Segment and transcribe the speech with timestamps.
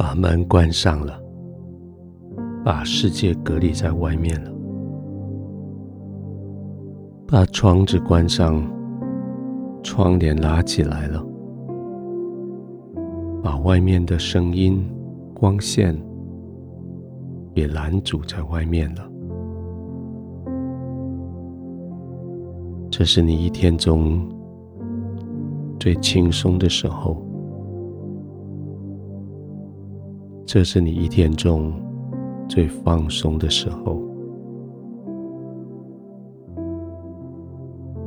[0.00, 1.22] 把门关上了，
[2.64, 4.50] 把世界隔离在外面了，
[7.28, 8.66] 把窗子关上，
[9.82, 11.22] 窗帘拉起来了，
[13.42, 14.82] 把外面的声音、
[15.34, 15.94] 光线
[17.52, 19.06] 也拦阻在外面了。
[22.90, 24.26] 这是你一天中
[25.78, 27.22] 最轻松的时候。
[30.52, 31.72] 这是你一天中
[32.48, 34.02] 最放松的时候，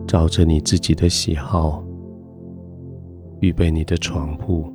[0.06, 1.82] 照着你自己的喜好，
[3.40, 4.66] 预备你的床铺，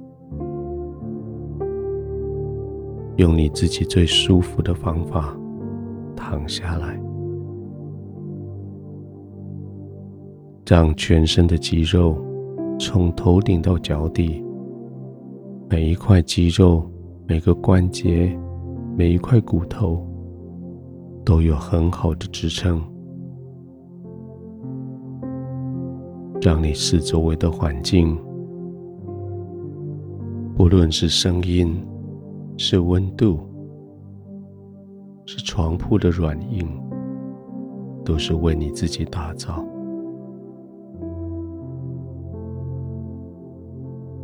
[3.17, 5.39] 用你自己最舒服的方法
[6.17, 6.99] 躺下来，
[10.67, 12.17] 让全身的肌肉
[12.81, 14.43] 从头顶到脚底，
[15.69, 16.83] 每一块肌肉。
[17.31, 18.35] 每个关节，
[18.97, 20.03] 每一块骨头
[21.27, 22.83] 都有很好的支撑，
[26.41, 28.19] 让你四周围的环境，
[30.57, 31.87] 不论是声音、
[32.57, 33.39] 是温度、
[35.27, 36.67] 是床铺的软硬，
[38.07, 39.63] 都是为你自己打造。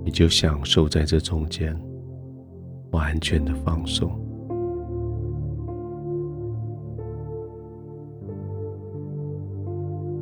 [0.02, 1.78] 你就享受在这中间。
[2.94, 4.08] 完全的放松，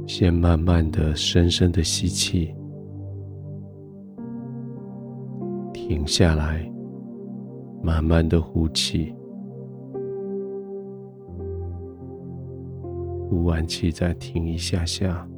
[0.07, 2.55] 先慢慢的、深深的吸气，
[5.75, 6.67] 停下来，
[7.83, 9.15] 慢慢的呼气，
[13.29, 15.29] 呼完气再停一下下，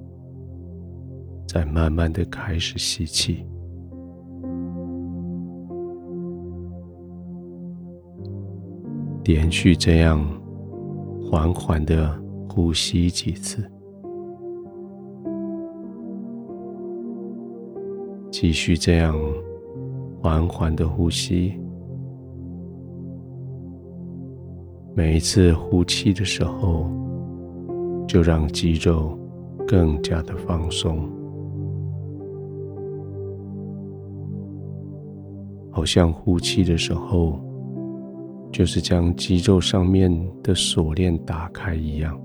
[1.49, 3.45] 再慢慢的开始吸气。
[9.25, 10.23] 连续这样
[11.23, 12.15] 缓缓的
[12.47, 13.65] 呼吸几次，
[18.31, 19.19] 继续这样
[20.21, 21.59] 缓缓的呼吸。
[24.95, 26.87] 每一次呼气的时候，
[28.07, 29.19] 就让肌肉
[29.67, 31.09] 更加的放松，
[35.71, 37.41] 好像呼气的时候。
[38.55, 40.09] 就是将肌肉上面
[40.41, 42.17] 的锁链打开一样，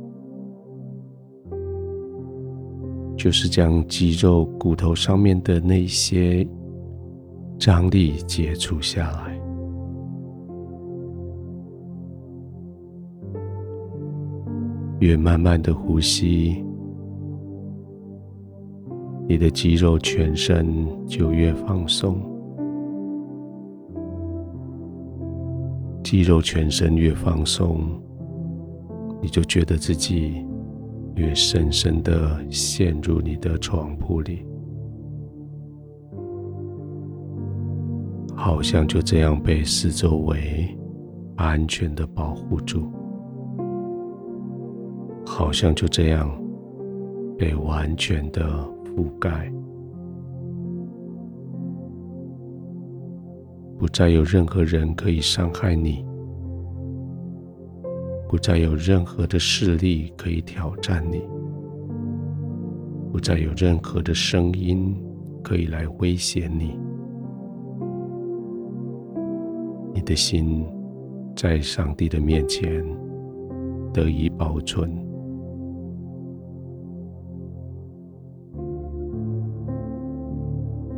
[3.17, 6.47] 就是将肌肉骨头上面的那些
[7.57, 9.41] 张力解除下来。
[14.99, 16.63] 越慢慢的呼吸，
[19.27, 22.21] 你的肌肉全身就越放松。
[26.09, 27.87] 肌肉全身越放松，
[29.21, 30.43] 你就觉得自己
[31.13, 34.43] 越深深的陷入你的床铺里，
[38.35, 40.75] 好像就这样被四周围
[41.35, 42.91] 安全的保护住，
[45.27, 46.27] 好像就这样
[47.37, 48.49] 被完全的
[48.83, 49.53] 覆盖。
[53.79, 56.05] 不再有任何人可以伤害你，
[58.27, 61.21] 不再有任何的势力可以挑战你，
[63.09, 64.93] 不再有任何的声音
[65.41, 66.77] 可以来威胁你。
[69.93, 70.65] 你的心
[71.33, 72.85] 在上帝的面前
[73.93, 74.91] 得以保存，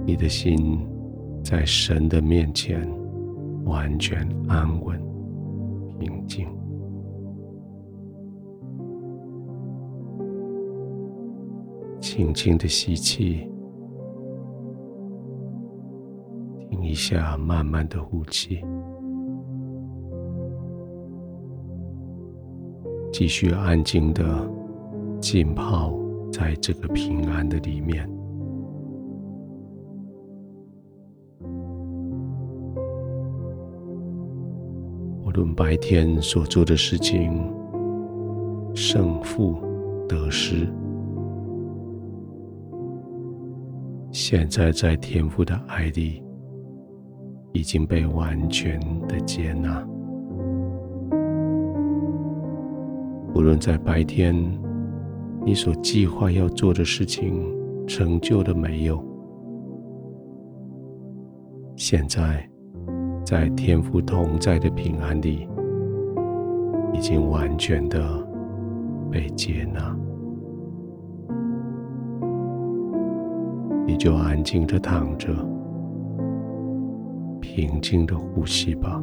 [0.03, 0.90] 你的心。
[1.43, 2.87] 在神的面前，
[3.65, 4.99] 完全安稳、
[5.99, 6.47] 平静。
[11.99, 13.47] 轻轻的吸气，
[16.69, 18.59] 听一下，慢慢的呼气，
[23.13, 24.49] 继续安静的
[25.19, 25.93] 浸泡
[26.31, 28.09] 在这个平安的里面。
[35.41, 37.51] 论白天所做的事情，
[38.75, 39.57] 胜负
[40.07, 40.71] 得失，
[44.11, 46.21] 现在在天父的爱里
[47.53, 49.83] 已经被完全的接纳。
[53.33, 54.35] 无论在白天
[55.43, 57.51] 你所计划要做的事情
[57.87, 59.03] 成就了没有，
[61.75, 62.50] 现在。
[63.31, 65.47] 在天父同在的平安里，
[66.91, 67.97] 已经完全的
[69.09, 69.95] 被接纳。
[73.87, 75.29] 你就安静的躺着，
[77.39, 79.01] 平静的呼吸吧。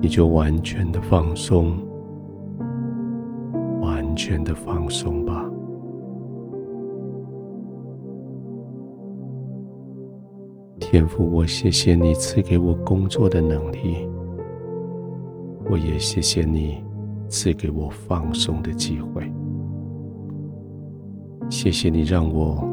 [0.00, 1.76] 你就完全的放松，
[3.82, 5.49] 完全的放松吧。
[10.90, 14.08] 天父，我谢谢你赐给我工作的能力，
[15.70, 16.82] 我也谢谢你
[17.28, 19.22] 赐给我放松的机会。
[21.48, 22.68] 谢谢你让我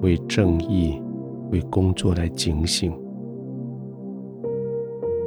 [0.00, 0.98] 为正义、
[1.50, 2.90] 为工作来警醒。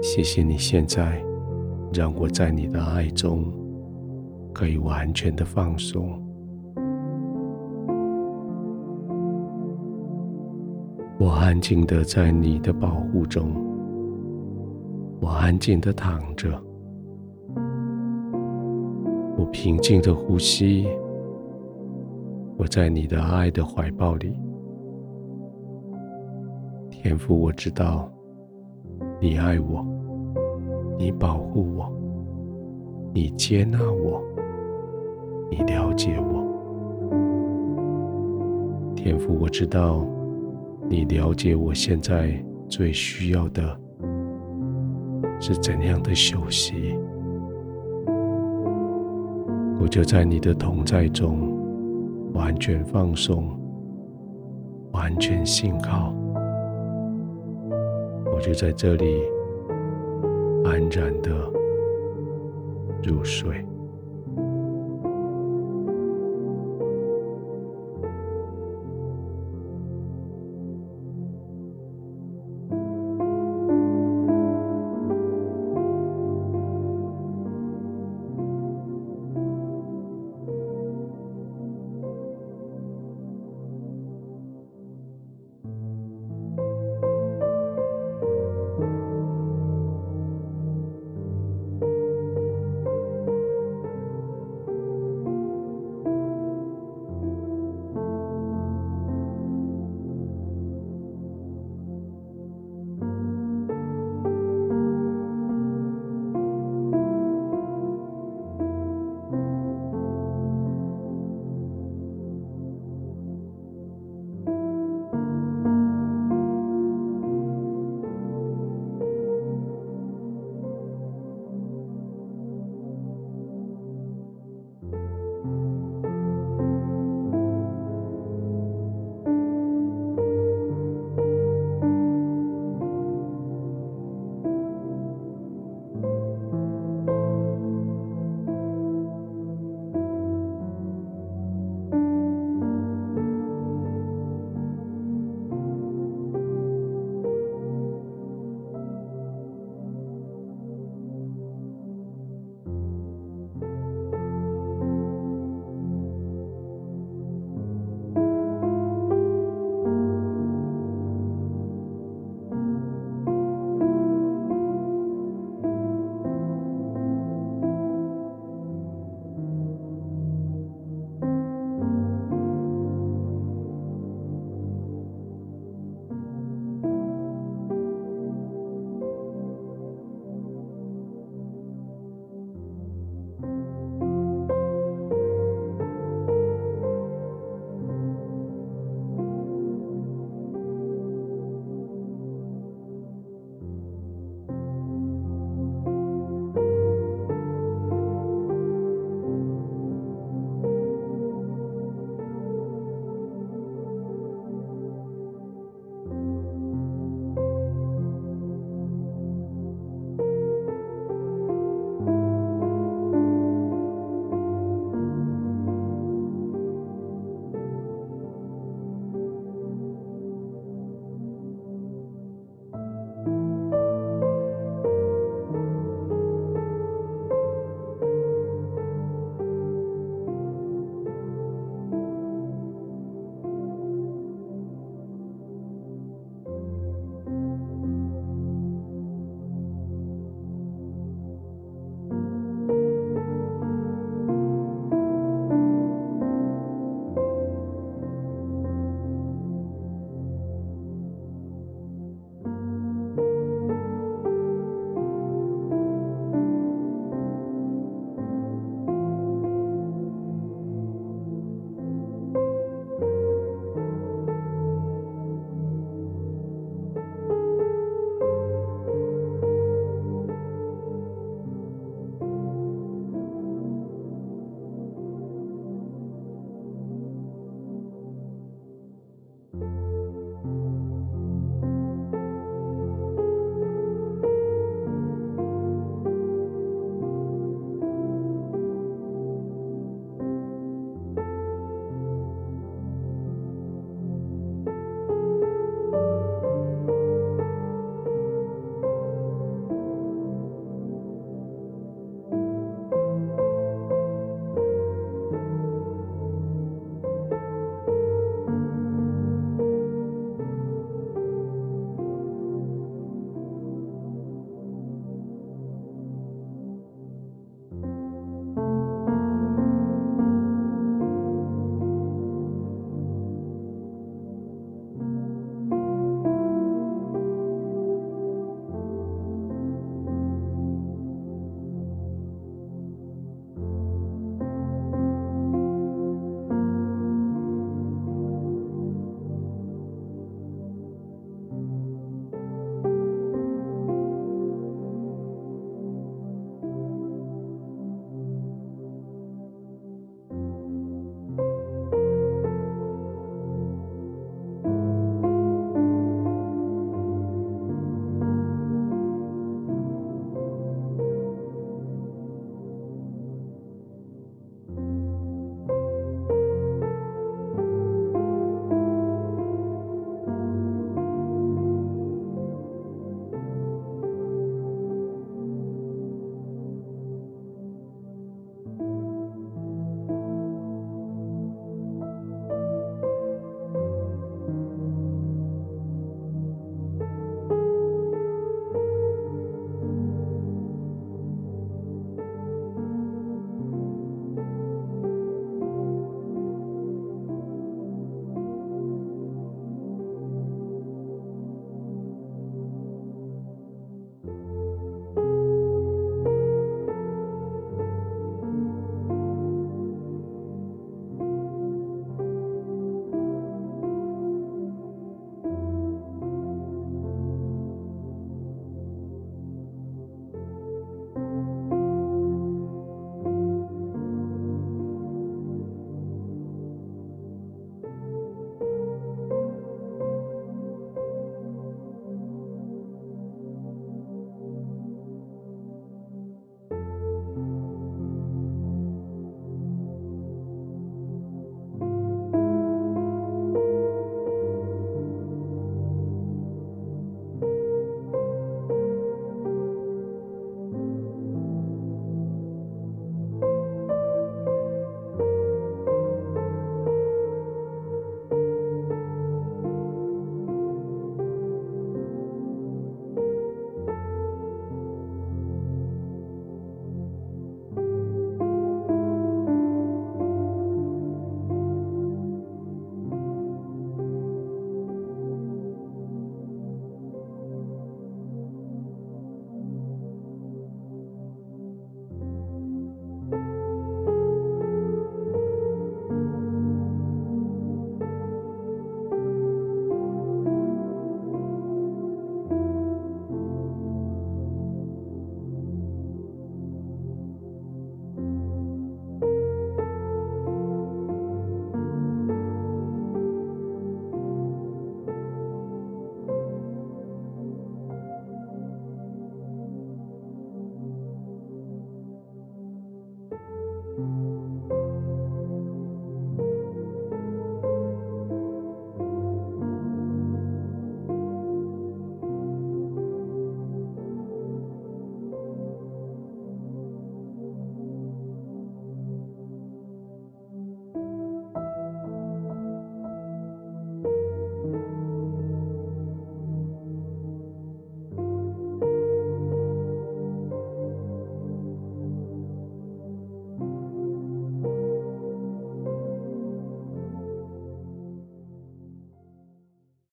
[0.01, 1.23] 谢谢你现在
[1.93, 3.45] 让我在你的爱中
[4.51, 6.19] 可以完全的放松。
[11.29, 13.51] 我安静的在你的保护中，
[15.21, 16.49] 我安静的躺着，
[19.37, 20.87] 我平静的呼吸，
[22.57, 24.33] 我在你的爱的怀抱里。
[26.89, 28.11] 天父，我知道。
[29.21, 29.85] 你爱我，
[30.97, 31.93] 你保护我，
[33.13, 34.19] 你接纳我，
[35.51, 36.43] 你了解我。
[38.95, 40.03] 天父，我知道
[40.89, 43.79] 你了解我现在最需要的
[45.39, 46.97] 是怎样的休息。
[49.79, 51.55] 我就在你的同在中
[52.33, 53.55] 完全放松，
[54.91, 56.11] 完全信靠。
[58.33, 59.21] 我就在这里
[60.65, 61.29] 安然的
[63.03, 63.63] 入睡。